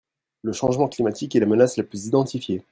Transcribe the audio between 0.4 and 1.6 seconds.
Le changement climatique est la